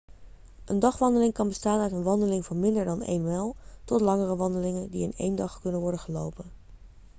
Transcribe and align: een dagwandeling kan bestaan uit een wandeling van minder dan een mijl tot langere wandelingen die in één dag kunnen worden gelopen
een 0.65 0.79
dagwandeling 0.79 1.33
kan 1.33 1.47
bestaan 1.47 1.79
uit 1.79 1.91
een 1.91 2.03
wandeling 2.03 2.45
van 2.45 2.59
minder 2.59 2.85
dan 2.85 3.03
een 3.03 3.23
mijl 3.23 3.55
tot 3.85 4.01
langere 4.01 4.35
wandelingen 4.35 4.89
die 4.89 5.03
in 5.03 5.13
één 5.17 5.35
dag 5.35 5.59
kunnen 5.61 5.81
worden 5.81 5.99
gelopen 5.99 6.51